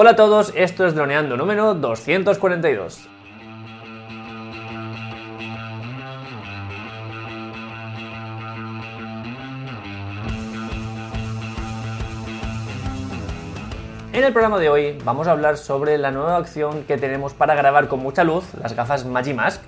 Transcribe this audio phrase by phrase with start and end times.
[0.00, 3.08] Hola a todos, esto es Droneando número 242.
[14.12, 17.56] En el programa de hoy vamos a hablar sobre la nueva opción que tenemos para
[17.56, 19.60] grabar con mucha luz, las gafas Magimask.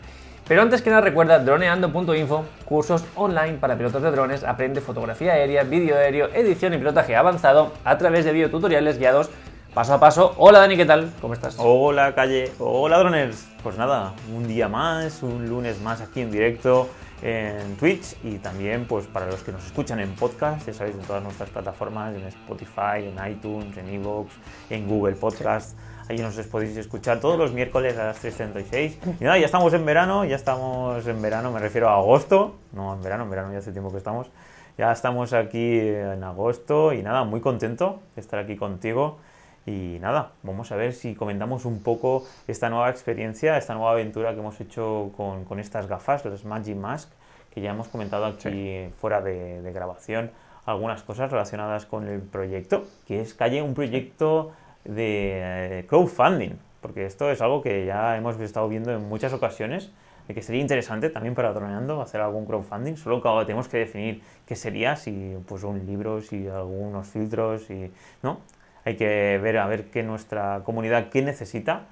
[0.47, 5.65] Pero antes que nada recuerda droneando.info, cursos online para pilotos de drones, aprende fotografía aérea,
[5.65, 9.29] vídeo aéreo, edición y pilotaje avanzado a través de videotutoriales guiados
[9.75, 10.35] paso a paso.
[10.39, 11.13] Hola Dani, ¿qué tal?
[11.21, 11.57] ¿Cómo estás?
[11.59, 13.49] Hola Calle, hola droners.
[13.63, 16.89] Pues nada, un día más, un lunes más aquí en directo
[17.23, 21.03] en Twitch y también pues para los que nos escuchan en podcast, ya sabéis, en
[21.03, 24.33] todas nuestras plataformas, en Spotify, en iTunes, en Evox,
[24.71, 25.79] en Google Podcast.
[26.09, 28.97] Ahí nos podéis escuchar todos los miércoles a las 3.36.
[29.21, 32.95] Y nada, ya estamos en verano, ya estamos en verano, me refiero a agosto, no
[32.95, 34.29] en verano, en verano ya hace tiempo que estamos.
[34.77, 39.19] Ya estamos aquí en agosto y nada, muy contento de estar aquí contigo.
[39.67, 44.33] Y nada, vamos a ver si comentamos un poco esta nueva experiencia, esta nueva aventura
[44.33, 47.11] que hemos hecho con, con estas gafas, las Magic Mask,
[47.55, 50.31] que ya hemos comentado aquí fuera de, de, grabación
[50.67, 54.53] algunas cosas relacionadas con el proyecto, que es Calle un proyecto
[54.85, 59.91] de eh, crowdfunding, porque esto es algo que ya hemos estado viendo en muchas ocasiones,
[60.29, 63.79] de que sería interesante también para Droneando hacer algún crowdfunding, solo que ahora tenemos que
[63.79, 67.91] definir qué sería, si pues un libro, si algunos filtros, y
[68.23, 68.41] ¿no?
[68.85, 71.87] Hay que ver a ver qué nuestra comunidad qué necesita.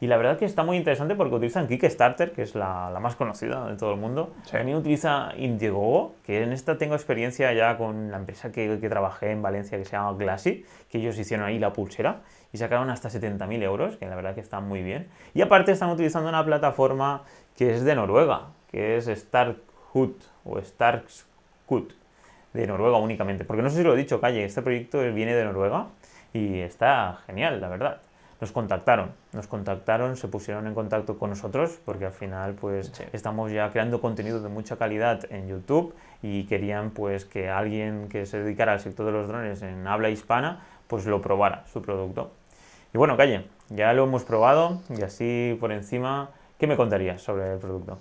[0.00, 3.16] Y la verdad que está muy interesante porque utilizan Kickstarter, que es la, la más
[3.16, 4.34] conocida de todo el mundo.
[4.50, 9.30] También utiliza Indiegogo, que en esta tengo experiencia ya con la empresa que, que trabajé
[9.30, 12.20] en Valencia, que se llama Glassy, que ellos hicieron ahí la pulsera
[12.52, 15.08] y sacaron hasta 70.000 euros, que la verdad que está muy bien.
[15.32, 17.22] Y aparte están utilizando una plataforma
[17.56, 21.92] que es de Noruega, que es Starkhut o Starkskut,
[22.52, 23.44] de Noruega únicamente.
[23.44, 25.86] Porque no sé si lo he dicho, Calle, este proyecto viene de Noruega
[26.34, 27.98] y está genial, la verdad.
[28.40, 33.04] Nos contactaron, nos contactaron, se pusieron en contacto con nosotros porque al final pues sí.
[33.12, 38.26] estamos ya creando contenido de mucha calidad en YouTube y querían pues que alguien que
[38.26, 42.32] se dedicara al sector de los drones en habla hispana pues lo probara su producto.
[42.92, 47.54] Y bueno, Calle, ya lo hemos probado y así por encima, ¿qué me contarías sobre
[47.54, 47.98] el producto?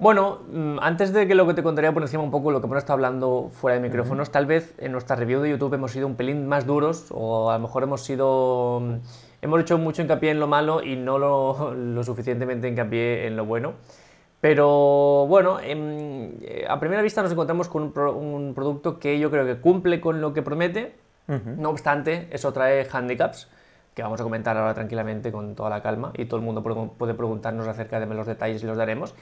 [0.00, 2.66] Bueno, mm, antes de que lo que te contaría por encima un poco lo que
[2.66, 4.32] hemos estado hablando fuera de micrófonos, uh -huh.
[4.32, 7.54] tal vez en nuestra review de YouTube hemos sido un pelín más duros o a
[7.58, 8.80] lo mejor hemos sido...
[8.80, 8.94] mm,
[9.42, 13.44] Hemos hecho mucho hincapié en lo malo y no lo, lo suficientemente hincapié en lo
[13.44, 13.74] bueno.
[14.40, 19.18] Pero bueno, en, eh, a primera vista nos encontramos con un, pro, un, producto que
[19.18, 20.94] yo creo que cumple con lo que promete.
[21.28, 21.56] Uh -huh.
[21.58, 23.48] No obstante, eso trae handicaps
[23.94, 26.62] que vamos a comentar ahora tranquilamente con toda la calma y todo el mundo
[26.98, 29.14] puede preguntarnos acerca de los detalles y los daremos.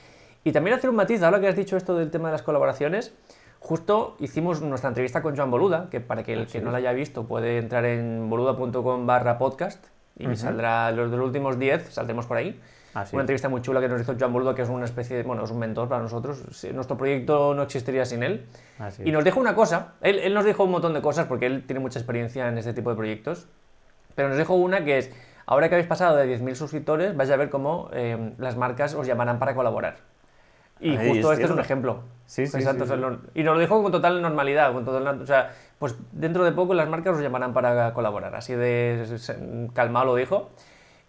[0.44, 3.14] Y también hacer un matiz, ahora que has dicho esto del tema de las colaboraciones,
[3.58, 6.92] justo hicimos nuestra entrevista con Joan Boluda, que para que el que no la haya
[6.92, 9.84] visto puede entrar en boluda.com barra podcast
[10.16, 10.36] y uh -huh.
[10.36, 12.60] saldrá los de los últimos 10, saldremos por ahí.
[13.12, 15.44] Una entrevista muy chula que nos hizo Joan Boluda, que es una especie de, bueno,
[15.44, 16.42] es un mentor para nosotros.
[16.72, 18.46] Nuestro proyecto no existiría sin él.
[19.04, 21.64] Y nos dijo una cosa, él, él nos dijo un montón de cosas porque él
[21.66, 23.46] tiene mucha experiencia en este tipo de proyectos,
[24.14, 25.12] pero nos dijo una que es,
[25.46, 29.06] ahora que habéis pasado de 10.000 suscriptores, vais a ver cómo eh, las marcas os
[29.06, 29.98] llamarán para colaborar.
[30.80, 32.02] Y Ahí justo este es un ejemplo.
[32.26, 33.40] Sí, sí, Exacto, sí, sí.
[33.40, 34.72] Y nos lo dijo con total normalidad.
[34.72, 38.34] Con total, o sea, pues dentro de poco las marcas os llamarán para colaborar.
[38.34, 39.04] Así de
[39.72, 40.50] calmado lo dijo.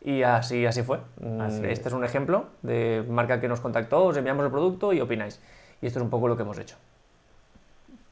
[0.02, 1.00] Y así, así fue.
[1.42, 1.86] Así este es.
[1.88, 5.42] es un ejemplo de marca que nos contactó, os enviamos el producto y opináis.
[5.82, 6.78] Y esto es un poco lo que hemos hecho.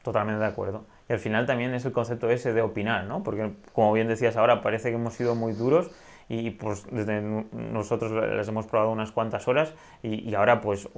[0.02, 0.84] Totalmente de acuerdo.
[1.08, 3.22] Y al final también es el concepto ese de opinar, ¿no?
[3.22, 5.90] Porque, como bien decías ahora, parece que hemos sido muy duros
[6.28, 10.88] y pues desde nosotros las hemos probado unas cuantas horas y, y ahora pues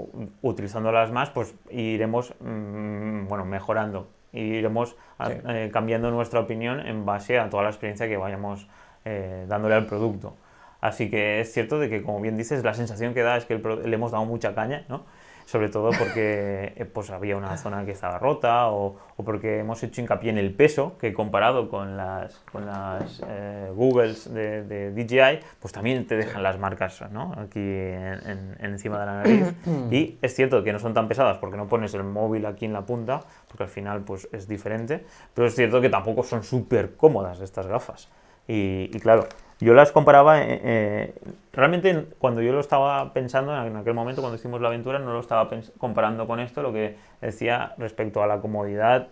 [0.43, 4.97] utilizándolas más pues iremos mmm, bueno mejorando iremos
[5.27, 5.33] sí.
[5.49, 8.69] eh, cambiando nuestra opinión en base a toda la experiencia que vayamos
[9.05, 10.35] eh, dándole al producto
[10.81, 13.55] así que es cierto de que como bien dices la sensación que da es que
[13.55, 15.05] el, le hemos dado mucha caña ¿no?
[15.51, 19.83] Sobre todo porque eh, pues había una zona que estaba rota o, o, porque hemos
[19.83, 24.93] hecho hincapié en el peso que comparado con las, con las eh, Googles de, de,
[24.93, 27.33] DJI pues también te dejan las marcas ¿no?
[27.37, 29.55] aquí en, en, encima de la nariz.
[29.91, 32.73] Y es cierto que no son tan pesadas porque no pones el móvil aquí en
[32.73, 35.05] la punta porque al final pues es diferente
[35.35, 38.09] pero es cierto que tampoco son súper cómodas estas gafas.
[38.47, 39.27] Y, y claro
[39.61, 41.15] yo las comparaba, eh, eh,
[41.53, 45.21] realmente cuando yo lo estaba pensando, en aquel momento cuando hicimos la aventura, no lo
[45.21, 49.09] estaba comparando con esto, lo que decía respecto a la comodidad,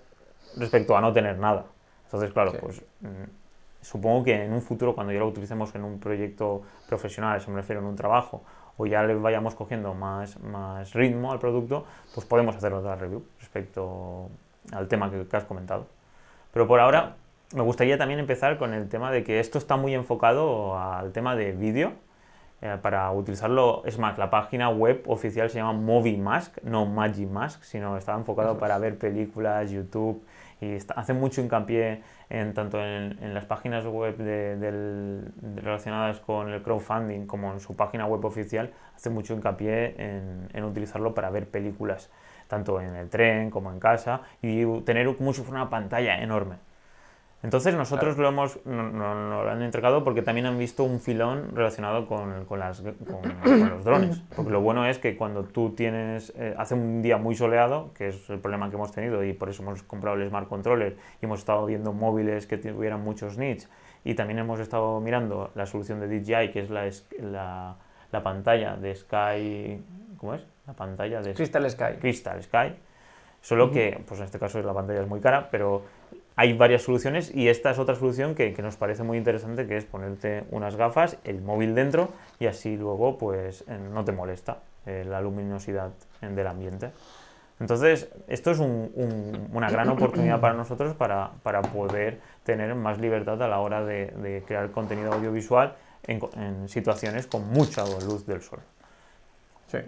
[0.57, 1.67] respecto a no tener nada.
[2.05, 2.59] Entonces, claro, sí.
[2.61, 3.25] pues mmm,
[3.83, 7.59] supongo que en un futuro, cuando ya lo utilicemos en un proyecto profesional, eso me
[7.59, 8.43] refiero en un trabajo,
[8.79, 11.85] o ya le vayamos cogiendo más, más ritmo al producto,
[12.15, 14.31] pues podemos hacer otra review respecto
[14.73, 15.87] al tema que, que has comentado.
[16.53, 17.17] Pero por ahora
[17.55, 21.35] me gustaría también empezar con el tema de que esto está muy enfocado al tema
[21.37, 21.93] de vídeo.
[22.61, 27.97] Eh, para utilizarlo, es más, la página web oficial se llama MovieMask, no Magimask, sino
[27.97, 30.25] está enfocado para ver películas, YouTube,
[30.61, 34.17] y hace mucho hincapié en tanto en, las páginas web
[35.55, 39.95] relacionadas con el crowdfunding como en su página web oficial, hace mucho hincapié
[40.53, 42.11] en, utilizarlo para ver películas,
[42.49, 46.57] tanto en el tren como en casa, y tener como si fuera una pantalla enorme.
[47.43, 52.07] Entonces nosotros lo hemos no, lo han entregado porque también han visto un filón relacionado
[52.07, 54.21] con, con, las, con, los drones.
[54.35, 58.09] Porque lo bueno es que cuando tú tienes, eh, hace un día muy soleado, que
[58.09, 61.25] es el problema que hemos tenido y por eso hemos comprado el Smart Controller y
[61.27, 63.69] hemos estado viendo móviles que tuvieran muchos nits
[64.05, 66.89] y también hemos estado mirando la solución de DJI, que es la,
[67.21, 67.77] la,
[68.11, 69.81] la pantalla de Sky,
[70.17, 70.43] ¿cómo es?
[70.67, 71.99] La pantalla de Crystal Sky.
[72.01, 72.75] Crystal Sky.
[73.41, 75.83] Solo que, pues en este caso la pantalla es muy cara, pero
[76.39, 79.85] hay varias soluciones y esta es otra solución que, nos parece muy interesante, que es
[79.85, 85.21] ponerte unas gafas, el móvil dentro y así luego pues no te molesta eh, la
[85.21, 85.91] luminosidad
[86.21, 86.93] del ambiente.
[87.59, 91.33] Entonces, esto es una gran oportunidad para nosotros para,
[91.73, 95.75] poder tener más libertad a la hora de, crear contenido audiovisual
[96.07, 98.61] en, en, situaciones con mucha luz del sol.
[99.67, 99.79] Sí.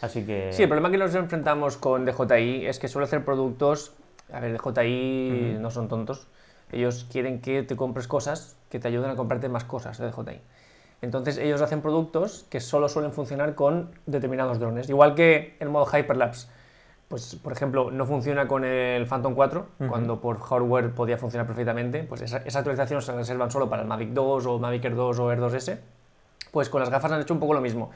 [0.00, 0.54] Así que...
[0.54, 3.94] Sí, el problema que nos enfrentamos con DJI es que suele hacer productos
[4.32, 6.26] a ver, DJI no son tontos.
[6.70, 10.40] Ellos quieren que te compres cosas que te ayuden a comprarte más cosas de DJI.
[11.02, 14.88] Entonces ellos hacen productos que solo suelen funcionar con determinados drones.
[14.88, 16.46] Igual que el modo Hyperlapse,
[17.08, 22.04] pues por ejemplo no funciona con el Phantom 4, cuando por hardware podía funcionar perfectamente,
[22.04, 25.30] pues esa, actualización se reservan solo para el Mavic 2 o Mavic Air 2 o
[25.30, 25.78] Air 2S.
[26.52, 27.90] Pues con las gafas han hecho un poco lo mismo.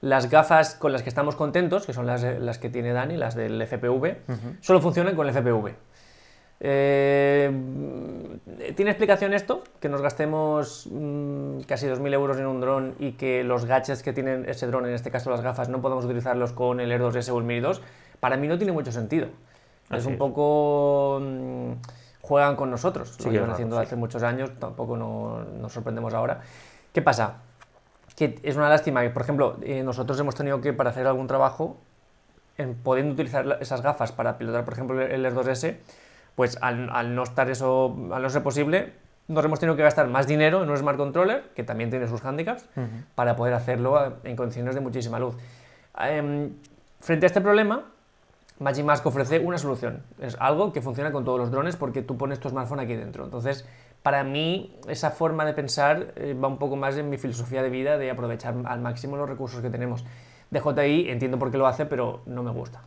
[0.00, 3.34] Las gafas con las que estamos contentos, que son las, las que tiene Dani, las
[3.34, 5.74] del FPV, solo funcionan con el FPV.
[6.62, 7.50] Eh,
[8.76, 9.62] ¿Tiene explicación esto?
[9.80, 14.12] Que nos gastemos mm, casi 2.000 euros en un dron y que los gadgets que
[14.12, 17.30] tienen ese dron, en este caso las gafas, no podemos utilizarlos con el Air 2S
[17.30, 17.80] o el Mini 2.
[18.20, 19.28] Para mí no tiene mucho sentido.
[19.90, 21.20] es un poco...
[21.22, 21.72] Mm,
[22.20, 23.18] juegan con nosotros.
[23.24, 26.42] lo llevan haciendo hace muchos años, tampoco nos sorprendemos ahora.
[26.92, 27.38] ¿Qué pasa?
[28.20, 31.26] Que es una lástima que, por ejemplo, eh, nosotros hemos tenido que, para hacer algún
[31.26, 31.78] trabajo,
[32.58, 35.78] en, pudiendo utilizar esas gafas para pilotar, por ejemplo, el Air 2S,
[36.34, 38.92] pues al, no estar eso, al no ser posible,
[39.26, 42.22] nos hemos tenido que gastar más dinero en un Smart Controller, que también tiene sus
[42.22, 42.66] handicaps,
[43.14, 45.36] para poder hacerlo en condiciones de muchísima luz.
[45.98, 46.50] Em,
[47.00, 47.86] frente a este problema,
[48.58, 50.02] Magimask ofrece una solución.
[50.20, 53.24] Es algo que funciona con todos los drones porque tú pones tu smartphone aquí dentro.
[53.24, 53.66] Entonces,
[54.02, 57.70] para mí esa forma de pensar eh, va un poco más en mi filosofía de
[57.70, 60.04] vida de aprovechar al máximo los recursos que tenemos.
[60.50, 62.80] DJI entiendo por qué lo hace, pero no me gusta.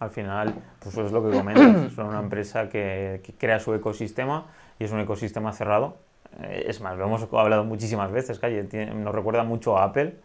[0.00, 4.46] Al final, pues eso es lo que comentas, son una empresa que, crea su ecosistema
[4.78, 5.96] y es un ecosistema cerrado.
[6.42, 10.16] Eh, es más, lo hemos hablado muchísimas veces, Calle, nos recuerda mucho a Apple,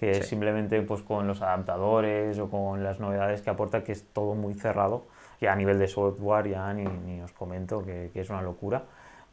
[0.00, 4.34] que simplemente pues, con los adaptadores o con las novedades que aporta, que es todo
[4.34, 5.04] muy cerrado.
[5.40, 8.82] Ya a nivel de software ya ni, ni os comento que, que es una locura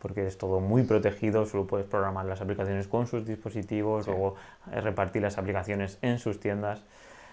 [0.06, 4.36] porque es todo muy protegido, solo puedes programar las aplicaciones con sus dispositivos, luego
[4.72, 6.84] eh, repartir las aplicaciones en sus tiendas.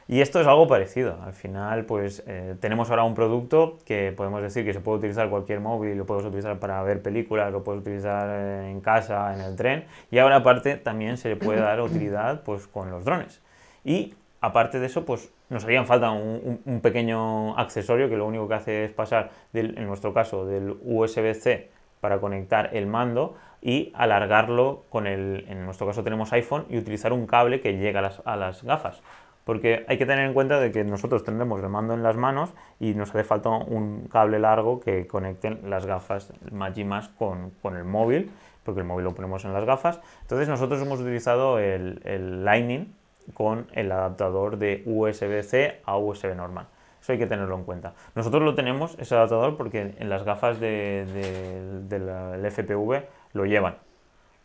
[0.08, 1.18] Y esto es algo parecido.
[1.22, 5.28] Al final, pues eh, tenemos ahora un producto que podemos decir que se puede utilizar
[5.28, 9.42] cualquier móvil, lo puedes utilizar para ver películas, lo puedes utilizar eh, en casa, en
[9.42, 9.84] el tren.
[10.10, 13.42] Y ahora aparte también se le puede dar utilidad pues con los drones.
[13.84, 18.54] Y aparte de eso, pues nos harían falta un, pequeño accesorio que lo único que
[18.54, 21.71] hace es pasar, en nuestro caso, del USB-C
[22.02, 27.12] para conectar el mando y alargarlo con el, en nuestro caso tenemos iPhone, y utilizar
[27.12, 29.00] un cable que llega a las, gafas.
[29.44, 32.50] Porque hay que tener en cuenta de que nosotros tendremos el mando en las manos
[32.80, 37.84] y nos hace falta un cable largo que conecten las gafas Magimask con, con el
[37.84, 38.32] móvil,
[38.64, 40.00] porque el móvil lo ponemos en las gafas.
[40.22, 42.92] Entonces nosotros hemos utilizado el, el Lightning
[43.32, 46.66] con el adaptador de USB-C a USB normal.
[47.02, 47.94] Eso hay que tenerlo en cuenta.
[48.14, 53.02] Nosotros lo tenemos, ese adaptador, porque en las gafas del de, FPV
[53.34, 53.74] lo llevan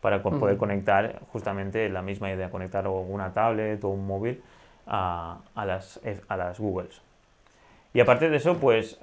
[0.00, 4.42] para poder conectar justamente la misma idea, conectar una tablet o un móvil
[4.88, 7.00] a, las, a las Googles.
[7.94, 8.98] Y aparte de eso, pues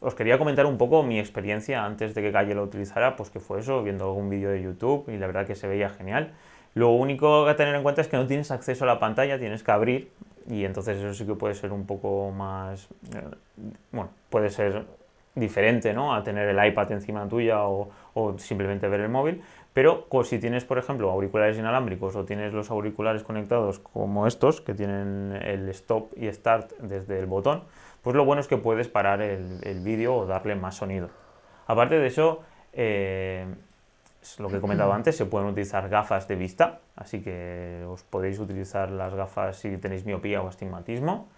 [0.00, 3.40] os quería comentar un poco mi experiencia antes de que Calle lo utilizara, pues que
[3.40, 6.32] fue eso, viendo algún vídeo de YouTube y la verdad que se veía genial.
[6.74, 9.62] Lo único que tener en cuenta es que no tienes acceso a la pantalla, tienes
[9.62, 10.10] que abrir
[10.48, 13.22] y entonces eso sí que puede ser un poco más, eh,
[13.92, 14.86] bueno, puede ser
[15.34, 16.14] diferente, ¿no?
[16.14, 17.90] A tener el iPad encima tuya o,
[18.38, 23.22] simplemente ver el móvil, pero si tienes, por ejemplo, auriculares inalámbricos o tienes los auriculares
[23.22, 27.62] conectados como estos, que tienen el stop y start desde el botón,
[28.02, 31.10] pues lo bueno es que puedes parar el, el vídeo o darle más sonido.
[31.68, 32.40] Aparte de eso,
[32.72, 33.46] eh,
[34.34, 38.02] es lo que he comentado antes, se pueden utilizar gafas de vista, así que os
[38.02, 41.28] podéis utilizar las gafas si tenéis miopía o astigmatismo.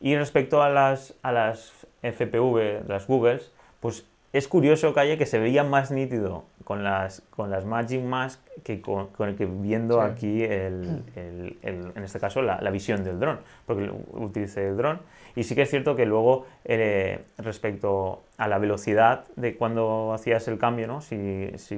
[0.00, 5.26] Y respecto a las, a las FPV, las Googles, pues es curioso que haya que
[5.26, 10.00] se veía más nítido con las, con las Magic Mask que, con, el que viendo
[10.00, 15.00] aquí, el, el, en este caso, la, la visión del dron, porque utilicé el dron.
[15.34, 20.46] Y sí que es cierto que luego, eh, respecto a la velocidad de cuando hacías
[20.48, 21.00] el cambio, ¿no?
[21.00, 21.76] si, si,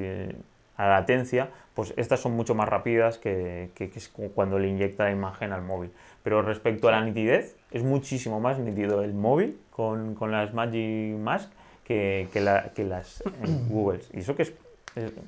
[0.82, 4.00] a la latencia, pues estas son mucho más rápidas que, que, que
[4.34, 5.92] cuando le inyecta la imagen al móvil.
[6.22, 11.16] Pero respecto a la nitidez, es muchísimo más nítido el móvil con, con las Magic
[11.16, 11.50] Mask
[11.84, 13.22] que, que, la, que las
[13.68, 14.00] Google.
[14.12, 14.52] Y eso que es,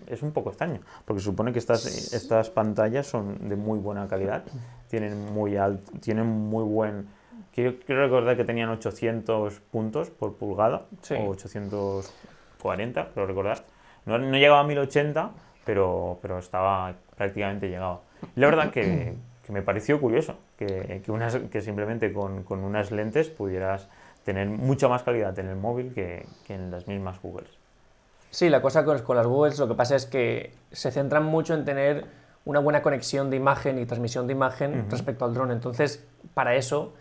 [0.09, 4.43] es, un poco extraño, porque supone que estas, estas pantallas son de muy buena calidad,
[4.89, 7.07] tienen muy, alto, tienen muy buen...
[7.53, 13.74] Quiero, quiero recordar que tenían 800 puntos por pulgada, o 840, creo recordar.
[14.07, 15.31] No, no, llegaba a 1080,
[15.65, 18.03] pero, pero estaba prácticamente llegado.
[18.37, 22.65] Y la verdad que, que me pareció curioso que, que, unas, que simplemente con, con
[22.65, 23.89] unas lentes pudieras
[24.25, 27.51] tener mucha más calidad en el móvil que, que en las mismas Googles.
[28.31, 31.55] Sí, la cosa con, con las Googles lo que pasa es que se centran mucho
[31.55, 32.07] en tener
[32.45, 34.91] una buena conexión de imagen y transmisión de imagen uh -huh.
[34.91, 35.51] respecto al dron.
[35.51, 36.95] Entonces, para eso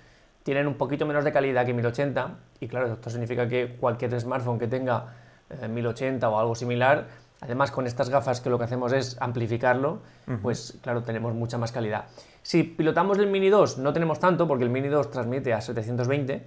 [0.44, 4.60] tienen un poquito menos de calidad que 1080 y claro, esto significa que cualquier smartphone
[4.60, 5.14] que tenga
[5.50, 7.08] eh, 1080 o algo similar,
[7.42, 10.42] además con estas gafas que lo que hacemos es amplificarlo, uh -huh.
[10.42, 12.06] pues claro, tenemos mucha más calidad.
[12.42, 16.44] Si pilotamos el Mini 2 no tenemos tanto porque el Mini 2 transmite a 720,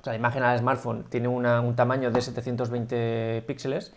[0.00, 3.94] o sea, la imagen al smartphone tiene una, un tamaño de 720 píxeles,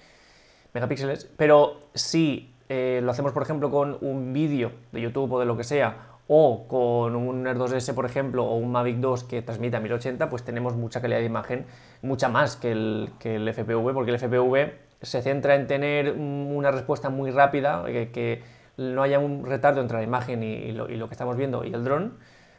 [0.73, 5.45] megapíxeles, pero si eh, lo hacemos, por ejemplo, con un vídeo de YouTube o de
[5.45, 9.41] lo que sea, o con un Air 2S, por ejemplo, o un Mavic 2 que
[9.41, 11.65] transmite a 1080, pues tenemos mucha calidad de imagen,
[12.01, 16.71] mucha más que el, que el FPV, porque el FPV se centra en tener una
[16.71, 18.43] respuesta muy rápida, que, que
[18.77, 21.63] no haya un retardo entre la imagen y, y, lo, y lo que estamos viendo
[21.63, 22.13] y el dron,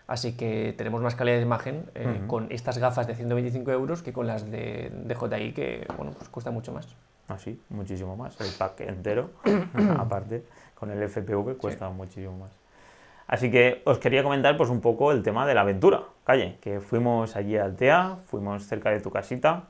[0.09, 2.27] Así que tenemos más calidad de imagen eh, uh -huh.
[2.27, 6.31] con estas gafas de 125 euros que con las de, de JI, que bueno, pues
[6.31, 6.89] cuesta mucho más.
[7.29, 8.41] Así, ah, muchísimo más.
[8.41, 9.29] El pack entero,
[9.99, 10.45] aparte,
[10.75, 11.95] con el FPV cuesta sí.
[11.95, 12.53] muchísimo más.
[13.29, 16.81] Así que os quería comentar pues un poco el tema de la aventura, calle, que
[16.81, 19.65] fuimos allí a Altea, fuimos cerca de tu casita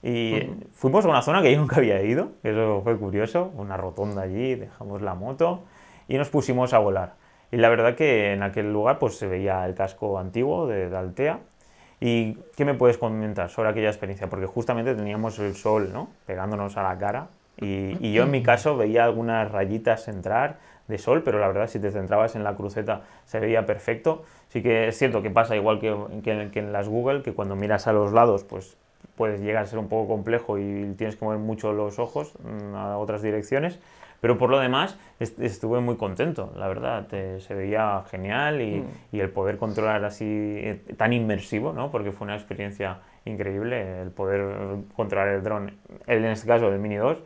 [0.00, 0.66] y uh -huh.
[0.68, 4.22] fuimos a una zona que yo nunca había ido, que eso fue curioso, una rotonda
[4.22, 5.64] allí, dejamos la moto
[6.06, 7.14] y nos pusimos a volar.
[7.50, 10.96] Y la verdad que en aquel lugar pues se veía el casco antiguo de, de
[10.96, 11.40] Altea.
[12.00, 14.30] ¿Y qué me puedes comentar sobre aquella experiencia?
[14.30, 16.08] Porque justamente teníamos el sol ¿no?
[16.26, 20.98] pegándonos a la cara y, y, yo en mi caso veía algunas rayitas entrar de
[20.98, 24.24] sol, pero la verdad si te centrabas en la cruceta se veía perfecto.
[24.48, 27.56] Sí que es cierto que pasa igual que, que, que en las Google, que cuando
[27.56, 28.76] miras a los lados pues
[29.16, 32.74] puedes llegar a ser un poco complejo y tienes que mover mucho los ojos mm,
[32.74, 33.78] a otras direcciones,
[34.20, 37.06] pero por lo demás estuve muy contento, la verdad.
[37.08, 38.86] se veía genial y, mm.
[39.12, 41.90] y, el poder controlar así eh, tan inmersivo, ¿no?
[41.90, 45.74] porque fue una experiencia increíble el poder controlar el dron,
[46.06, 47.18] en este caso el Mini 2,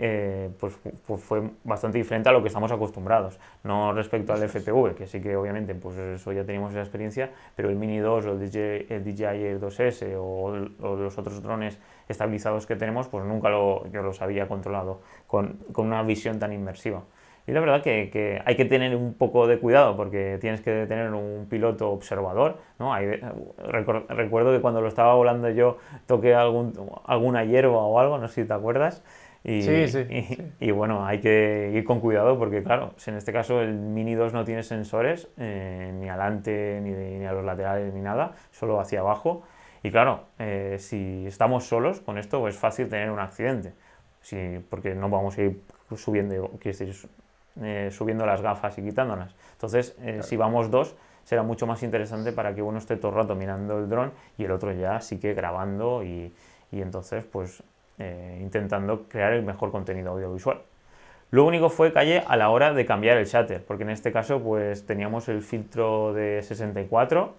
[0.00, 3.38] eh, pues, pues, fue bastante diferente a lo que estamos acostumbrados.
[3.64, 7.68] No respecto al FPV, que sí que obviamente pues eso ya teníamos esa experiencia, pero
[7.68, 11.78] el Mini 2 o el DJI, el DJI Air 2S o, o, los otros drones
[12.08, 16.52] estabilizados que tenemos, pues nunca lo, yo los había controlado con, con una visión tan
[16.52, 17.02] inmersiva.
[17.48, 20.84] Y la verdad que, que, hay que tener un poco de cuidado porque tienes que
[20.86, 22.58] tener un piloto observador.
[22.78, 22.92] ¿no?
[22.92, 23.06] Hay,
[23.66, 26.74] recuerdo que cuando lo estaba volando yo toqué algún,
[27.06, 29.02] alguna hierba o algo, no sé si te acuerdas.
[29.44, 30.52] Y, sí, sí, y, sí.
[30.60, 34.14] y, bueno, hay que ir con cuidado porque, claro, si en este caso el Mini
[34.14, 38.32] 2 no tiene sensores eh, ni adelante, ni, de, ni, a los laterales, ni nada,
[38.50, 39.44] solo hacia abajo.
[39.82, 43.74] Y claro, eh, si estamos solos con esto, es fácil tener un accidente.
[44.20, 45.60] Sí, porque no vamos a ir
[45.96, 46.94] subiendo, decir,
[47.62, 49.34] eh, subiendo las gafas y quitándolas.
[49.52, 50.22] Entonces, eh, claro.
[50.24, 53.78] si vamos dos, será mucho más interesante para que uno esté todo el rato mirando
[53.78, 56.32] el dron y el otro ya sí que grabando y,
[56.72, 57.62] y entonces, pues
[57.98, 60.62] eh, intentando crear el mejor contenido audiovisual.
[61.30, 64.40] Lo único fue calle a la hora de cambiar el shutter, porque en este caso
[64.42, 67.34] pues teníamos el filtro de 64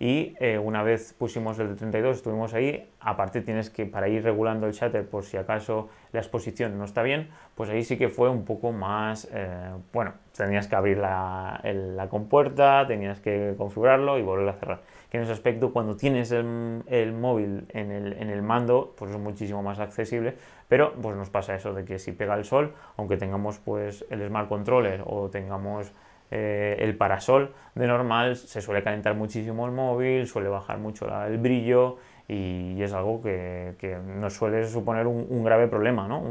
[0.00, 4.24] y eh, una vez pusimos el de 32 estuvimos ahí, aparte tienes que para ir
[4.24, 8.08] regulando el shutter por si acaso la exposición no está bien, pues ahí sí que
[8.08, 14.18] fue un poco más, eh, bueno, tenías que abrir la, la compuerta, tenías que configurarlo
[14.18, 14.80] y volver a cerrar.
[15.10, 19.10] Que en ese aspecto cuando tienes el, el móvil en el, en el, mando pues
[19.10, 20.34] es muchísimo más accesible.
[20.68, 24.26] Pero pues nos pasa eso de que si pega el sol aunque tengamos pues el
[24.26, 25.92] smart controller o tengamos
[26.30, 31.26] eh, el parasol de normal se suele calentar muchísimo el móvil suele bajar mucho la,
[31.26, 36.22] el brillo y es algo que, que nos suele suponer un, grave problema, ¿no?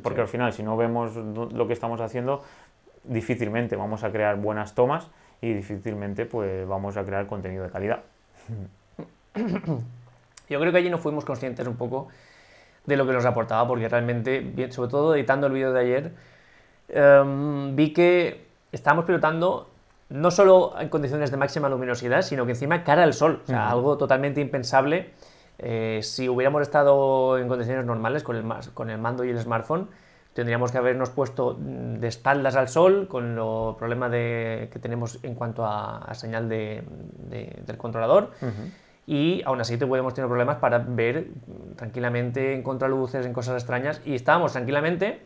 [0.00, 2.44] porque al final, si no vemos lo que estamos haciendo,
[3.02, 5.10] difícilmente vamos a crear buenas tomas
[5.40, 8.04] y difícilmente pues, vamos a crear contenido de calidad.
[10.48, 12.08] Yo creo que allí no fuimos conscientes un poco
[12.86, 16.12] de lo que nos aportaba, porque realmente, sobre todo editando el vídeo de ayer,
[16.88, 19.70] em, vi que estábamos pilotando
[20.10, 23.70] no solo en condiciones de máxima luminosidad, sino que encima cara al sol, o sea,
[23.70, 25.10] algo totalmente impensable.
[25.58, 29.88] Eh, si hubiéramos estado en condiciones normales con el, con el mando y el smartphone,
[30.34, 35.34] tendríamos que habernos puesto de espaldas al sol con los problemas de, que tenemos en
[35.34, 36.82] cuanto a, señal de,
[37.66, 38.30] del controlador.
[39.06, 41.28] Y aún así te podemos tener problemas para ver
[41.76, 44.00] tranquilamente en contraluces, en cosas extrañas.
[44.04, 45.20] Y estábamos tranquilamente,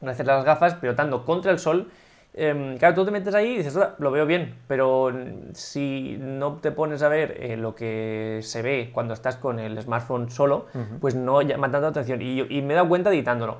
[0.00, 1.90] gracias a las gafas, pilotando contra el sol
[2.32, 5.12] Em, claro, tú te metes ahí y dices, lo veo bien, pero
[5.52, 9.80] si no te pones a ver eh, lo que se ve cuando estás con el
[9.82, 10.66] smartphone solo,
[11.00, 12.22] pues no llama tanta atención.
[12.22, 13.58] Y, me he dado cuenta editándolo.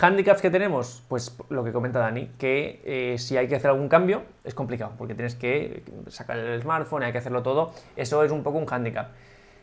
[0.00, 3.90] Handicaps que tenemos, pues lo que comenta Dani, que eh, si hay que hacer algún
[3.90, 7.72] cambio es complicado, porque tienes que sacar el smartphone, hay que hacerlo todo.
[7.94, 9.08] Eso es un poco un handicap.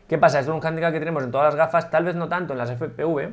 [0.08, 0.38] ¿Qué pasa?
[0.38, 2.70] es un handicap que tenemos en todas las gafas, tal vez no tanto en las
[2.70, 3.32] FPV,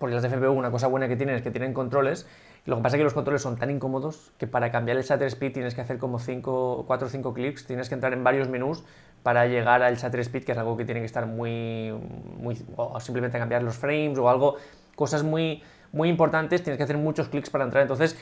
[0.00, 2.26] porque las FPV una cosa buena que tienen es que tienen controles
[2.66, 5.28] lo que pasa es que los controles son tan incómodos que para cambiar el shutter
[5.28, 8.82] speed tienes que hacer como 4 o 5 clics, tienes que entrar en varios menús
[9.22, 11.92] para llegar al shutter speed, que es algo que tiene que estar muy,
[12.38, 14.56] muy o simplemente cambiar los frames o algo,
[14.96, 17.82] cosas muy, muy importantes, tienes que hacer muchos clics para entrar.
[17.82, 18.18] Entonces,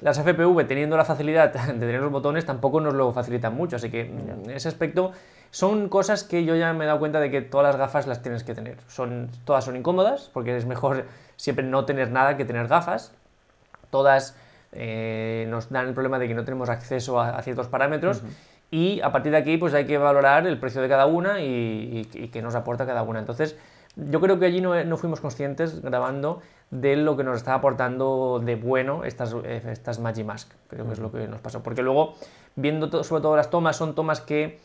[0.00, 3.76] las FPV, teniendo la facilidad de tener los botones, tampoco nos lo facilitan mucho.
[3.76, 5.12] Así que en ese aspecto
[5.50, 8.22] son cosas que yo ya me he dado cuenta de que todas las gafas las
[8.22, 8.76] tienes que tener.
[8.86, 11.06] Son, todas son incómodas, porque es mejor
[11.36, 13.12] siempre no tener nada que tener gafas
[13.90, 14.36] todas
[14.72, 18.22] eh, nos dan el problema de que no tenemos acceso a, ciertos parámetros.
[18.70, 22.08] Y a partir de aquí, pues hay que valorar el precio de cada una y,
[22.32, 23.18] qué nos aporta cada una.
[23.18, 23.56] Entonces,
[23.96, 28.54] yo creo que allí no, fuimos conscientes grabando de lo que nos estaba aportando de
[28.54, 30.52] bueno estas, eh, estas Magimask.
[30.68, 31.64] Creo que es lo que nos pasó.
[31.64, 32.14] Porque luego,
[32.54, 34.60] viendo sobre todo las tomas, son tomas que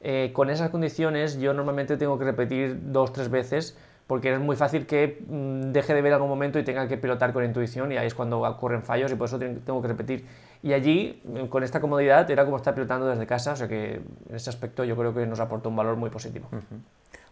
[0.00, 3.76] eh, con esas condiciones yo normalmente tengo que repetir dos, tres veces
[4.08, 7.32] porque es muy fácil que mm, deje de ver algún momento y tenga que pilotar
[7.32, 10.26] con intuición y ahí es cuando ocurren fallos y por eso tengo que repetir.
[10.62, 14.00] Y allí, mm, con esta comodidad, era como estar pilotando desde casa, o sea que
[14.28, 16.48] en ese aspecto yo creo que nos aportó un valor muy positivo.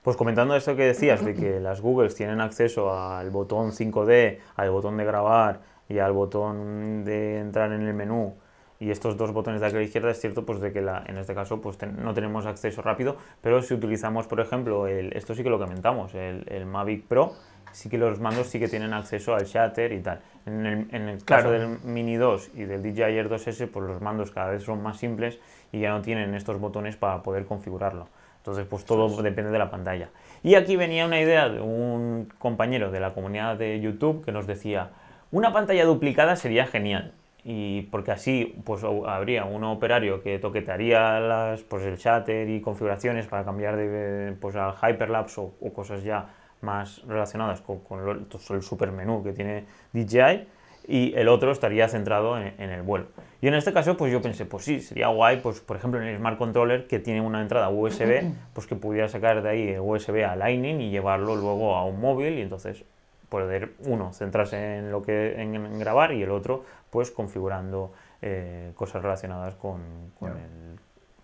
[0.03, 4.71] Pues comentando esto que decías, de que las Googles tienen acceso al botón 5D, al
[4.71, 8.35] botón de grabar y al botón de entrar en el menú,
[8.79, 11.03] y estos dos botones de aquí a la izquierda es cierto pues de que la,
[11.07, 15.35] en este caso pues no tenemos acceso rápido, pero si utilizamos por ejemplo, el, esto
[15.35, 17.33] sí que lo comentamos, el, el, Mavic Pro,
[17.73, 20.21] sí que los mandos sí que tienen acceso al shutter y tal.
[20.47, 24.01] En el, en el caso del Mini 2 y del DJI Air 2S, pues los
[24.01, 25.39] mandos cada vez son más simples
[25.73, 28.09] y ya no tienen estos botones para poder configurarlo.
[28.39, 30.09] Entonces, pues todo depende de la pantalla.
[30.45, 34.47] Y aquí venía una idea de un compañero de la comunidad de YouTube que nos
[34.47, 34.91] decía,
[35.33, 37.13] una pantalla duplicada sería genial
[37.49, 43.29] y porque así pues habría un operario que toquetaría las, pues el shutter y configuraciones
[43.29, 49.23] para cambiar de, pues al hyperlapse o, cosas ya más relacionadas con, el super menú
[49.23, 50.49] que tiene DJI
[50.89, 53.07] y el otro estaría centrado en, el vuelo.
[53.41, 56.09] Y en este caso, pues yo pensé, pues sí, sería guay, pues por ejemplo en
[56.09, 60.25] el Smart Controller que tiene una entrada USB, pues que pudiera sacar de ahí USB
[60.25, 62.85] a Lightning y llevarlo luego a un móvil y entonces
[63.29, 69.03] poder uno centrarse en lo que en, grabar y el otro pues configurando eh, cosas
[69.03, 69.81] relacionadas con,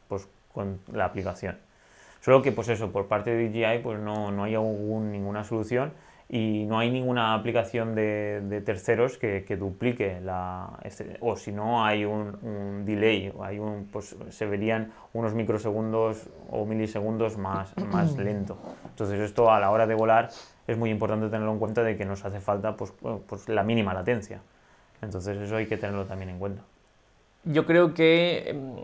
[0.09, 1.59] pues, con la aplicación.
[2.21, 5.93] Solo que pues eso, por parte de DJI pues no, no hay ninguna solución
[6.33, 12.07] y no hay ninguna aplicación de, terceros que, duplique la este, o si no hay
[12.07, 19.21] un, delay hay un pues se verían unos microsegundos o milisegundos más, más lento entonces
[19.21, 20.31] esto a la hora de volar
[20.67, 22.93] es muy importante tenerlo en cuenta de que nos hace falta pues,
[23.27, 24.41] pues la mínima latencia.
[25.01, 26.63] Entonces eso hay que tenerlo también en cuenta.
[27.45, 28.77] Yo creo que, em,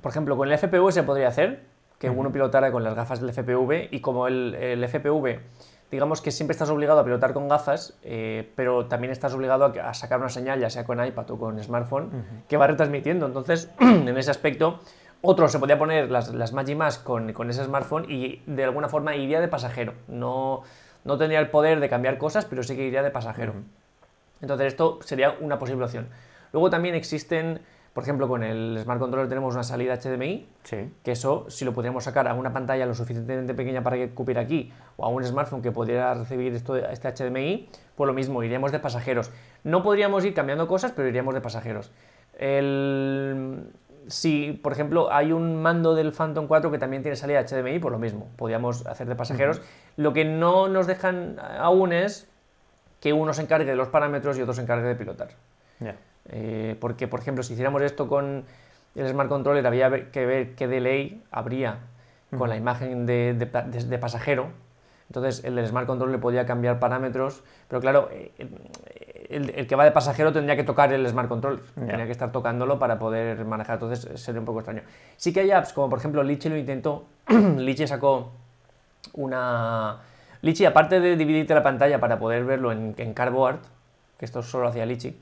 [0.00, 1.62] por ejemplo, con el FPV se podría hacer,
[1.98, 5.40] que uno pilotara con las gafas del FPV y como el, el, FPV,
[5.90, 9.94] digamos que siempre estás obligado a pilotar con gafas, eh, pero también estás obligado a,
[9.94, 12.10] sacar una señal, ya sea con iPad o con smartphone,
[12.48, 13.24] que va retransmitiendo.
[13.24, 14.80] Entonces, en ese aspecto,
[15.24, 19.16] otro se podía poner las, las Magimask con, con ese smartphone y de alguna forma
[19.16, 19.94] iría de pasajero.
[20.06, 20.62] No,
[21.04, 23.54] no tendría el poder de cambiar cosas, pero sí que iría de pasajero.
[24.42, 26.08] Entonces esto sería una posible opción.
[26.52, 27.60] Luego también existen,
[27.94, 32.04] por ejemplo, con el Smart Controller tenemos una salida HDMI, que eso si lo podríamos
[32.04, 35.62] sacar a una pantalla lo suficientemente pequeña para que cupiera aquí, o a un smartphone
[35.62, 39.30] que pudiera recibir esto, este HDMI, pues lo mismo, iríamos de pasajeros.
[39.62, 41.90] No podríamos ir cambiando cosas, pero iríamos de pasajeros.
[42.38, 43.70] El
[44.08, 47.92] si, por ejemplo, hay un mando del Phantom 4 que también tiene salida HDMI, pues
[47.92, 49.60] lo mismo, podríamos hacer de pasajeros.
[49.96, 52.28] Lo que no nos dejan aún es
[53.00, 55.28] que uno se encargue de los parámetros y otro se encargue de pilotar.
[56.30, 58.44] Eh, porque, por ejemplo, si hiciéramos esto con
[58.94, 61.80] el Smart Controller, había que ver qué delay habría
[62.36, 64.48] con la imagen de, de, pasajero.
[65.08, 68.08] Entonces, el Smart Controller podía cambiar parámetros, pero claro,
[69.28, 72.32] eh, el, que va de pasajero tendría que tocar el Smart Controller, tendría que estar
[72.32, 74.82] tocándolo para poder manejar, entonces sería un poco extraño.
[75.16, 77.06] Sí que hay apps, como por ejemplo Liche lo intentó,
[77.56, 78.32] Liche sacó
[79.14, 79.98] una...
[80.42, 83.60] Liche, aparte de dividirte la pantalla para poder verlo en, en Cardboard,
[84.18, 85.14] que esto solo hacía Liche,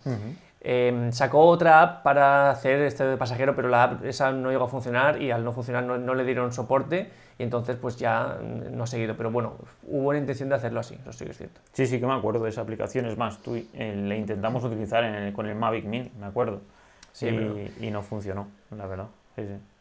[0.64, 4.64] Em, sacó otra app para hacer este de pasajero, pero la app esa no llegó
[4.64, 8.38] a funcionar y al no funcionar no, le dieron soporte y entonces pues ya
[8.70, 9.16] no ha seguido.
[9.16, 9.54] Pero bueno,
[9.88, 11.60] hubo una intención de hacerlo así, eso sí que es cierto.
[11.72, 13.06] Sí, sí que me acuerdo de esa aplicación.
[13.06, 16.60] Es más, tú, eh, le intentamos utilizar con el Mavic Mini, me acuerdo.
[17.10, 17.28] Sí,
[17.80, 19.08] y, no funcionó, la verdad.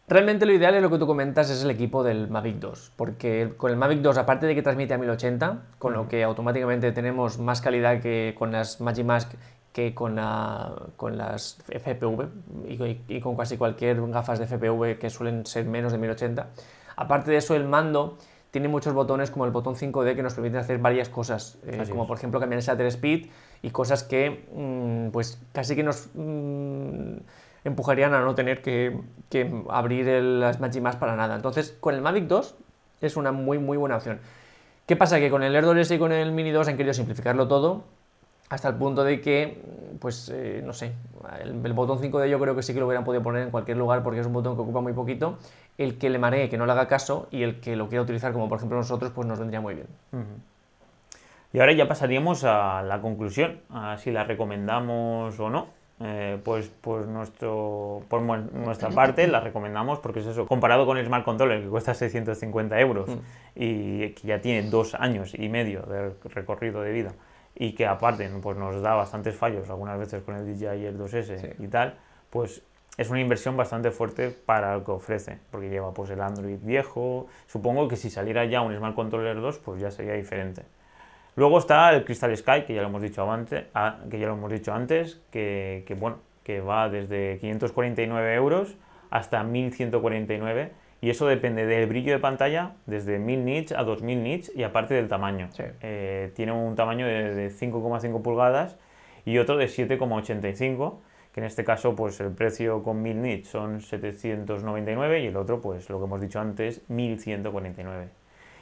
[0.07, 3.53] Realmente lo ideal es lo que tú comentas es el equipo del Mavic 2, porque
[3.55, 7.37] con el Mavic 2, aparte de que transmite a 1080, con lo que automáticamente tenemos
[7.37, 9.31] más calidad que con las Magimask
[9.73, 12.27] que con, la, con las FPV
[12.67, 16.47] y, con casi cualquier gafas de FPV que suelen ser menos de 1080.
[16.97, 18.17] Aparte de eso, el mando
[18.51, 22.05] tiene muchos botones como el botón 5D que nos permiten hacer varias cosas, eh, como
[22.05, 23.27] por ejemplo cambiar el shutter speed
[23.62, 27.17] y cosas que mm, pues casi que nos mm,
[27.63, 31.36] empujarían a no tener que, que abrir el, las más para nada.
[31.36, 32.55] Entonces, con el Mavic 2
[32.99, 34.19] es una muy muy buena opción.
[34.86, 35.19] ¿Qué pasa?
[35.19, 37.86] Que con el Air 2 y con el Mini 2 han querido simplificarlo todo
[38.51, 39.61] hasta el punto de que,
[40.01, 40.91] pues, eh, no sé,
[41.41, 44.03] el, botón 5D yo creo que sí que lo hubieran podido poner en cualquier lugar
[44.03, 45.37] porque es un botón que ocupa muy poquito.
[45.77, 48.33] El que le maree, que no le haga caso, y el que lo quiera utilizar,
[48.33, 49.87] como por ejemplo nosotros, pues nos vendría muy bien.
[51.53, 55.67] Y ahora ya pasaríamos a la conclusión, a si la recomendamos o no.
[56.03, 61.05] Eh, pues, pues nuestro, por nuestra parte la recomendamos porque es eso, comparado con el
[61.05, 63.19] Smart Controller que cuesta 650 euros mm.
[63.55, 67.13] y que ya tiene dos años y medio de recorrido de vida
[67.55, 71.55] y que aparte pues nos da bastantes fallos algunas veces con el DJI el 2S
[71.59, 71.95] y tal,
[72.29, 72.63] pues
[72.97, 77.27] es una inversión bastante fuerte para lo que ofrece, porque lleva pues el Android viejo,
[77.47, 80.63] supongo que si saliera ya un Smart Controller 2 pues ya sería diferente.
[81.35, 84.33] Luego está el Crystal Sky, que ya lo hemos dicho antes, ah, que, ya lo
[84.33, 88.75] hemos dicho antes que, que, bueno, que va desde 549 euros
[89.09, 94.51] hasta 1149 y eso depende del brillo de pantalla, desde 1000 nits a 2000 nits
[94.55, 95.49] y aparte del tamaño.
[95.81, 98.77] Eh, tiene un tamaño de, 5,5 pulgadas
[99.25, 100.99] y otro de 7,85,
[101.33, 105.59] que en este caso pues el precio con 1000 nits son 799 y el otro
[105.59, 108.09] pues lo que hemos dicho antes 1149.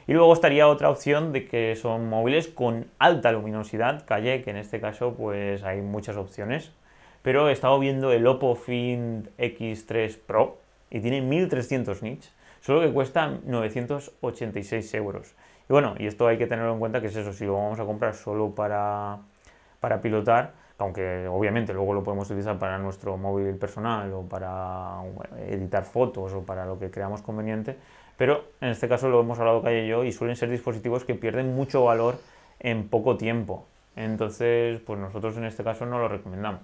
[0.06, 4.56] Y luego estaría otra opción de que son móviles con alta luminosidad, calle, que en
[4.56, 6.72] este caso pues hay muchas opciones.
[7.20, 10.59] Pero he estado viendo el Oppo Find X3 Pro,
[10.90, 15.34] y tiene 1300 nits, solo que cuesta 986 euros.
[15.68, 17.78] Y bueno, y esto hay que tenerlo en cuenta que es eso, si lo vamos
[17.78, 19.18] a comprar solo para,
[19.78, 25.02] para pilotar, aunque obviamente luego lo podemos utilizar para nuestro móvil personal o para
[25.48, 27.76] editar fotos o para lo que creamos conveniente,
[28.16, 31.14] pero en este caso lo hemos hablado Calle y yo y suelen ser dispositivos que
[31.14, 32.18] pierden mucho valor
[32.58, 33.64] en poco tiempo.
[33.96, 36.62] Entonces, pues nosotros en este caso no lo recomendamos.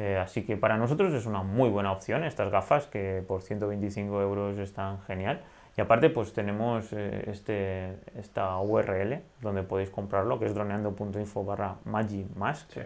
[0.00, 4.22] Eh, así que para nosotros es una muy buena opción estas gafas que por 125
[4.22, 5.42] euros están genial.
[5.76, 11.76] Y aparte pues tenemos eh, este, esta URL donde podéis comprarlo que es droneando.info barra
[11.84, 12.78] Magimask.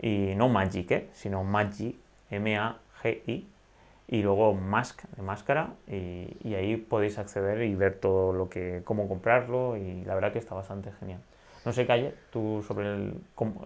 [0.00, 1.08] Y no Magic, ¿eh?
[1.12, 1.98] sino Magi,
[2.30, 3.48] M-A-G-I.
[4.06, 8.82] Y luego Mask de máscara y, y, ahí podéis acceder y ver todo lo que,
[8.84, 11.20] cómo comprarlo y la verdad que está bastante genial.
[11.64, 13.14] No sé, Calle, tú sobre el,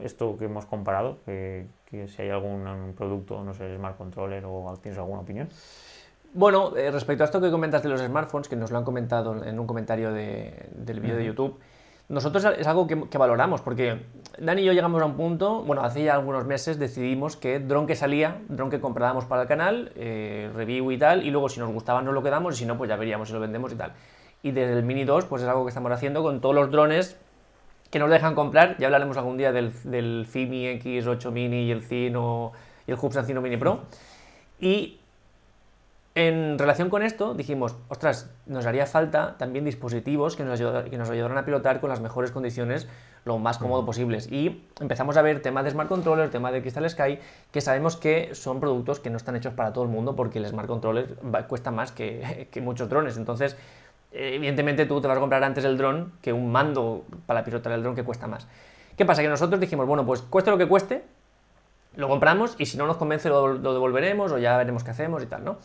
[0.01, 4.99] esto que hemos comparado, que, si hay algún producto, no sé, Smart Controller o tienes
[4.99, 5.49] alguna opinión.
[6.35, 9.43] Bueno, eh, respecto a esto que comentas de los smartphones, que nos lo han comentado
[9.45, 11.59] en un comentario del vídeo de YouTube,
[12.09, 14.01] nosotros es algo que, valoramos, porque
[14.39, 17.87] Dani y yo llegamos a un punto, bueno, hace ya algunos meses decidimos que dron
[17.87, 21.61] que salía, dron que comprábamos para el canal, eh, review y tal, y luego si
[21.61, 23.77] nos gustaba nos lo quedamos, y si no, pues ya veríamos si lo vendemos y
[23.77, 23.93] tal.
[24.43, 27.19] Y desde el Mini 2, pues es algo que estamos haciendo con todos los drones
[27.91, 28.77] que nos dejan comprar.
[28.79, 32.53] Ya hablaremos algún día del, del FIMI X8 Mini y el Cino
[32.87, 33.83] y el Hubsan Cino Mini Pro.
[34.61, 34.99] Y
[36.15, 41.09] en relación con esto dijimos, ostras, nos haría falta también dispositivos que nos, que nos
[41.11, 42.89] ayudaran a pilotar con las mejores condiciones
[43.25, 44.31] lo más cómodo posibles.
[44.33, 47.21] Y empezamos a ver temas de Smart Controller, tema de Crystal Sky,
[47.53, 50.47] que sabemos que son productos que no están hechos para todo el mundo porque el
[50.49, 51.15] Smart Controller
[51.47, 53.17] cuesta más que, que muchos drones.
[53.17, 53.57] Entonces,
[54.13, 57.83] evidentemente tú te vas a comprar antes el dron que un mando para pilotar el
[57.83, 58.47] dron que cuesta más.
[58.97, 59.23] ¿Qué pasa?
[59.23, 61.05] Que nosotros dijimos, bueno, pues cueste lo que cueste,
[61.97, 65.23] lo compramos y si no nos convence lo, lo devolveremos o ya veremos qué hacemos
[65.23, 65.59] y tal, ¿no?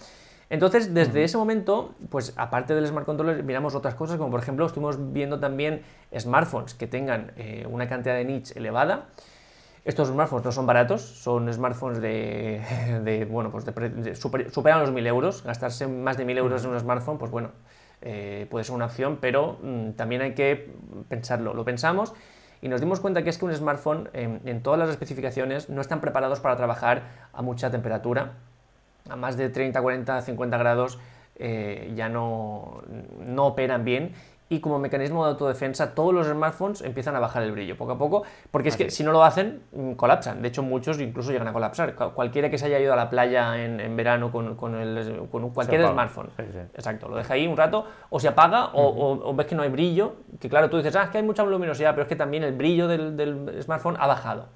[0.49, 4.65] Entonces, desde ese momento, pues aparte del Smart Controller, miramos otras cosas, como por ejemplo,
[4.65, 5.82] estuvimos viendo también
[6.15, 9.08] smartphones que tengan eh, una cantidad de nits elevada.
[9.84, 12.62] Estos smartphones no son baratos, son smartphones de,
[13.03, 15.43] de bueno, pues de, de super, superan los 1000 euros.
[15.43, 17.49] Gastarse más de 1000 euros en un smartphone, pues bueno,
[18.03, 20.71] eh, puede ser una opción, pero mmm, también hay que
[21.09, 21.53] pensarlo.
[21.53, 22.13] Lo pensamos
[22.61, 25.81] y nos dimos cuenta que es que un smartphone en, en todas las especificaciones no
[25.81, 28.33] están preparados para trabajar a mucha temperatura
[29.09, 30.99] a más de 30, 40, 50 grados
[31.35, 32.83] eh, ya no,
[33.19, 34.13] no operan bien
[34.53, 37.97] y como mecanismo de autodefensa todos los smartphones empiezan a bajar el brillo poco a
[37.97, 41.47] poco, porque es que si no lo hacen mm, colapsan, de hecho muchos incluso llegan
[41.47, 44.75] a colapsar, cualquiera que se haya ido a la playa en, en verano con, con,
[44.75, 46.59] el, con cualquier smartphone, sí, sí.
[46.73, 49.23] exacto, lo deja ahí un rato o se apaga o, uh -huh.
[49.23, 51.23] o, o, ves que no hay brillo, que claro, tú dices, ah, es que hay
[51.23, 54.47] mucha luminosidad, pero es que también el brillo del, del smartphone ha bajado.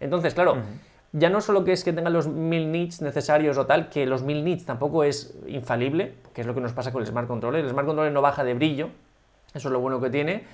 [0.00, 3.56] Entonces, claro, uh -huh ya no solo que es que tengan los 1000 nits necesarios
[3.56, 6.90] o tal, que los 1000 nits tampoco es infalible, que es lo que nos pasa
[6.90, 7.64] con el Smart Controller.
[7.64, 8.88] El Smart Controller no baja de brillo,
[9.54, 10.44] eso es lo bueno que tiene,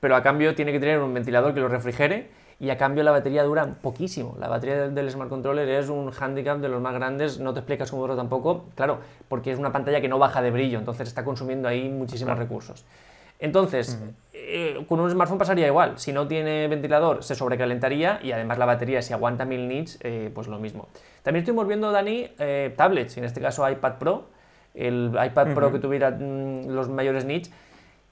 [0.00, 3.10] pero a cambio tiene que tener un ventilador que lo refrigere y a cambio la
[3.10, 4.36] batería dura poquísimo.
[4.38, 7.60] La batería del, del Smart Controller es un handicap de los más grandes, no te
[7.60, 11.08] explicas cómo dura tampoco, claro, porque es una pantalla que no baja de brillo, entonces
[11.08, 12.40] está consumiendo ahí muchísimos claro.
[12.40, 12.84] recursos.
[13.38, 14.12] Entonces, uh -huh.
[14.32, 15.98] eh, con un smartphone pasaría igual.
[15.98, 20.30] Si no tiene ventilador, se sobrecalentaría y además la batería, si aguanta 1000 nits, eh,
[20.34, 20.88] pues lo mismo.
[21.22, 24.24] También estuvimos viendo, Dani, eh, tablets, en este caso iPad Pro,
[24.74, 25.54] el iPad uh -huh.
[25.54, 27.50] Pro que tuviera mm, los mayores nits.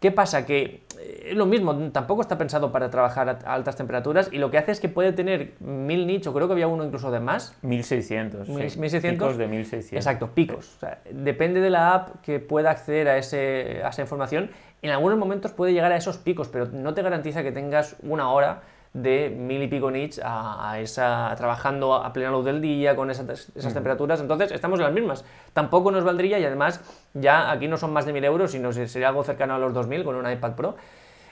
[0.00, 0.44] ¿Qué pasa?
[0.44, 0.82] Que
[1.24, 4.72] es lo mismo, tampoco está pensado para trabajar a altas temperaturas y lo que hace
[4.72, 7.56] es que puede tener 1000 nits, o creo que había uno incluso de más.
[7.62, 8.48] 1600.
[8.48, 9.10] 1600.
[9.10, 9.96] Picos de 1600.
[9.96, 10.76] Exacto, picos.
[10.76, 14.50] O sea, depende de la app que pueda acceder a, ese, a esa información
[14.84, 18.30] en algunos momentos puede llegar a esos picos, pero no te garantiza que tengas una
[18.30, 18.60] hora
[18.94, 23.10] de mil y pico nits a, a esa, trabajando a plena luz del día con
[23.10, 24.20] esas, esas temperaturas.
[24.20, 25.24] Entonces, estamos en las mismas.
[25.52, 26.80] Tampoco nos valdría y además
[27.12, 30.04] ya aquí no son más de mil euros, sino sería algo cercano a los 2000
[30.04, 30.76] con un iPad Pro.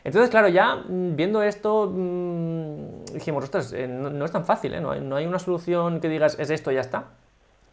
[0.04, 4.74] Entonces, claro, ya mm, viendo esto, mmm, dijimos, ostras, eh, no, no, es tan fácil,
[4.74, 4.80] ¿eh?
[4.80, 7.04] no, hay, no hay una solución que digas, es esto y ya está.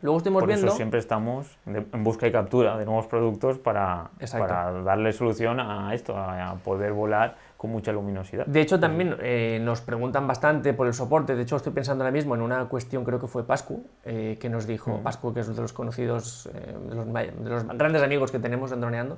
[0.01, 0.67] Luego estuvimos Por viendo...
[0.67, 5.93] eso siempre estamos en busca y captura de nuevos productos para, para darle solución a
[5.93, 8.45] esto, a poder volar con mucha luminosidad.
[8.45, 11.35] De hecho, también eh, nos preguntan bastante por el soporte.
[11.35, 14.47] De hecho, estoy pensando ahora mismo en una cuestión, creo que fue Pascu, eh, que
[14.47, 15.03] nos dijo, mm.
[15.03, 18.39] Pascu, que es uno de los conocidos, eh, de, los, de, los, grandes amigos que
[18.39, 19.17] tenemos en Droneando,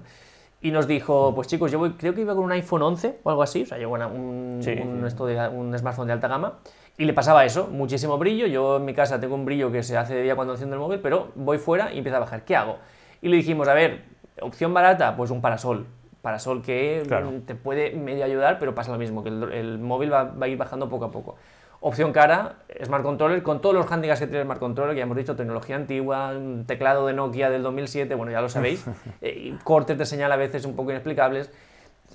[0.60, 3.30] y nos dijo, pues chicos, yo voy, creo que iba con un iPhone 11 o
[3.30, 5.06] algo así, o sea, llevo una, un, sí, un, sí.
[5.06, 6.58] Esto de, un smartphone de alta gama,
[6.98, 8.48] y le pasaba eso, muchísimo brillo.
[8.48, 10.82] Yo en mi casa tengo un brillo que se hace de día cuando enciendo el
[10.82, 12.44] móvil, pero voy fuera y empieza a bajar.
[12.44, 12.78] ¿Qué hago?
[13.22, 14.04] Y le dijimos, a ver,
[14.42, 15.86] opción barata, pues un parasol.
[16.22, 17.32] Parasol que claro.
[17.46, 20.50] te puede medio ayudar, pero pasa lo mismo, que el, el móvil va, va, a
[20.50, 21.36] ir bajando poco a poco.
[21.84, 25.18] Opción cara, Smart Controller, con todos los handicaps que tiene Smart Controller, que ya hemos
[25.18, 26.32] dicho, tecnología antigua,
[26.68, 28.86] teclado de Nokia del 2007, bueno, ya lo sabéis,
[29.22, 31.50] eh, cortes de señal a veces un poco inexplicables,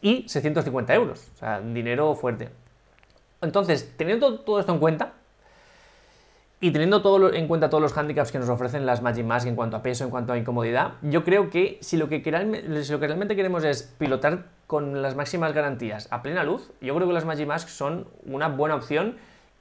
[0.02, 2.50] y 650 euros, o sea, dinero fuerte.
[3.40, 5.14] Entonces, teniendo todo esto en cuenta,
[6.60, 9.56] y teniendo todo en cuenta todos los handicaps que nos ofrecen las Magic Mask en
[9.56, 12.22] cuanto a peso, en cuanto a incomodidad, yo creo que si lo que,
[12.82, 16.94] si lo que realmente queremos es pilotar con las máximas garantías a plena luz, yo
[16.94, 19.16] creo que las Magic Mask son una buena opción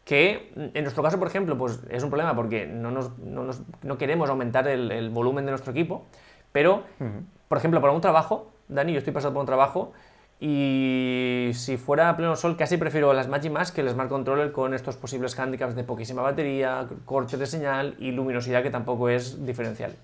[0.06, 3.62] que en nuestro caso, por ejemplo, pues es un problema porque no, nos, no, nos,
[3.82, 6.06] no queremos aumentar el, el, volumen de nuestro equipo,
[6.52, 7.24] pero, uh -huh.
[7.50, 9.94] por ejemplo, para un trabajo, Dani, yo estoy pasando por un trabajo
[10.40, 14.52] y si fuera a pleno sol, casi prefiero las Magic Mask que el Smart Controller
[14.52, 19.46] con estos posibles handicaps de poquísima batería, cortes de señal y luminosidad que tampoco es
[19.46, 19.96] diferencial.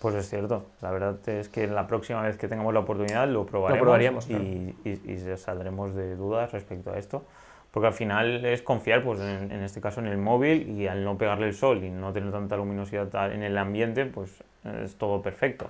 [0.00, 3.46] Pues es cierto, la verdad es que la próxima vez que tengamos la oportunidad lo
[3.46, 4.44] probaremos, lo probaríamos, claro.
[4.44, 7.24] y, y, y, saldremos de dudas respecto a esto.
[7.70, 11.04] Porque al final es confiar, pues en, en, este caso, en el móvil y al
[11.04, 14.44] no pegarle el sol y no tener tanta luminosidad en el ambiente, pues
[14.84, 15.66] es todo perfecto.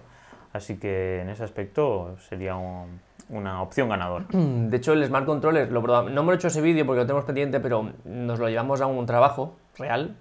[0.53, 3.01] Así que en ese aspecto sería un,
[3.35, 4.27] una opción ganadora.
[4.31, 7.61] De hecho, el Smart Controller, lo no hemos hecho ese vídeo porque lo tenemos pendiente,
[7.61, 10.16] pero nos lo llevamos a un trabajo real,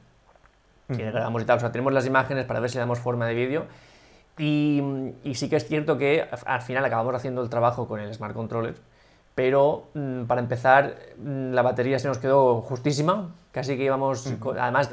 [0.88, 3.26] que grabamos y tal, o sea, tenemos las imágenes para ver si le damos forma
[3.26, 3.65] de vídeo.
[4.38, 4.82] Y,
[5.23, 8.34] y, sí que es cierto que al final acabamos haciendo el trabajo con el Smart
[8.34, 8.76] Controller,
[9.36, 14.39] pero mm, para empezar, mm, la batería se nos quedó justísima, casi que íbamos, uh
[14.39, 14.58] -huh.
[14.60, 14.89] además,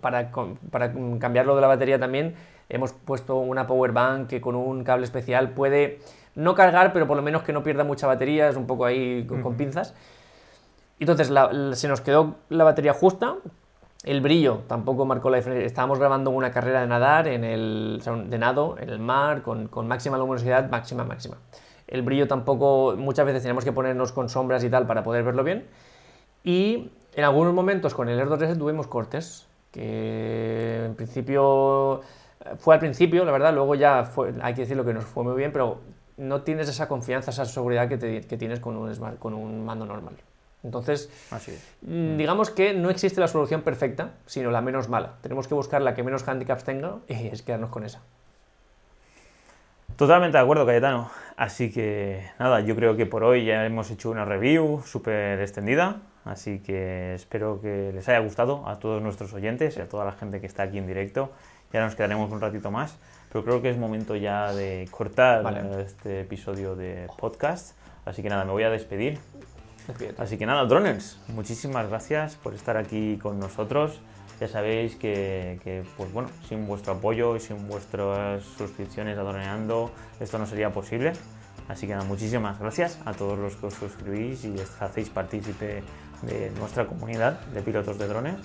[0.00, 0.30] para,
[0.70, 2.34] para cambiarlo de la batería también,
[2.68, 5.98] hemos puesto una power bank que con un cable especial puede
[6.36, 9.24] no cargar, pero por lo menos que no pierda mucha batería, es un poco ahí
[9.26, 9.42] con, uh -huh.
[9.42, 9.94] con pinzas.
[11.00, 13.36] Entonces la, la, se nos quedó la batería justa,
[14.04, 15.66] el brillo tampoco marcó la diferencia.
[15.66, 19.42] Estábamos grabando una carrera de nadar, en el, o sea, de nado, en el mar,
[19.42, 21.38] con, con, máxima luminosidad, máxima, máxima.
[21.88, 25.42] El brillo tampoco, muchas veces teníamos que ponernos con sombras y tal para poder verlo
[25.42, 25.66] bien.
[26.44, 29.48] Y en algunos momentos con el Air 2S tuvimos cortes.
[29.72, 32.00] que en principio
[32.58, 35.36] fue al principio, la verdad, luego ya fue, hay que decirlo que nos fue muy
[35.36, 35.80] bien, pero
[36.16, 40.14] no tienes esa confianza, esa seguridad que, tienes con un, con un mando normal.
[40.62, 41.10] Entonces,
[41.82, 45.14] mm, digamos que no existe la solución perfecta, sino la menos mala.
[45.20, 48.00] Tenemos que buscar la que menos handicaps tenga y es quedarnos con esa.
[49.96, 51.10] Totalmente de acuerdo, Cayetano.
[51.36, 56.02] Así que nada, yo creo que por hoy ya hemos hecho una review súper extendida.
[56.24, 60.12] Así que espero que les haya gustado a todos nuestros oyentes y a toda la
[60.12, 61.30] gente que está aquí en directo.
[61.72, 62.98] Ya nos quedaremos un ratito más,
[63.32, 65.44] pero creo que es momento ya de cortar
[65.78, 67.76] este episodio de podcast.
[68.04, 69.18] Así que nada, me voy a despedir.
[70.18, 74.00] Así que nada, droners, muchísimas gracias por estar aquí con nosotros.
[74.40, 80.38] Ya sabéis que, pues bueno, sin vuestro apoyo y sin vuestras suscripciones a Droneando, esto
[80.38, 81.12] no sería posible.
[81.68, 85.82] Así que nada, muchísimas gracias a todos los que os suscribís y hacéis partícipe
[86.22, 88.36] de nuestra comunidad de pilotos de drones.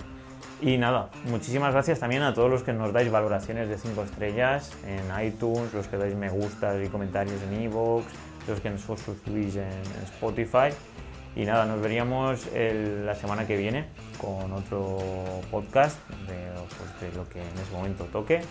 [0.60, 4.70] Y nada, muchísimas gracias también a todos los que nos dais valoraciones de 5 estrellas
[4.86, 8.04] en iTunes, los que dais me gusta y comentarios en iVoox,
[8.46, 10.68] los que os suscribís en Spotify.
[11.34, 13.86] Y nada, nos veríamos la semana que viene
[14.20, 14.98] con otro
[15.50, 18.42] podcast de, pues, de lo que en ese momento toque.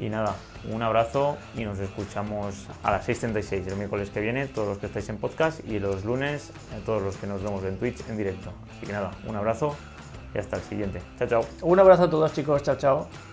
[0.00, 0.34] Y nada,
[0.70, 4.86] un abrazo y nos escuchamos a las 6.36 el miércoles que viene, todos los que
[4.86, 8.16] estáis en podcast, y los lunes, eh, todos los que nos vemos en Twitch en
[8.16, 8.52] directo.
[8.76, 9.76] Así que nada, un abrazo
[10.34, 11.00] y hasta el siguiente.
[11.18, 11.44] Chao, chao.
[11.62, 13.31] Un abrazo a todos chicos, chao, chao.